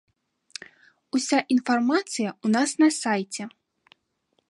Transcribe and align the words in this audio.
Уся 1.17 1.37
інфармацыя 1.57 2.29
ў 2.33 2.47
нас 2.57 2.69
на 2.85 2.89
сайце. 3.01 3.43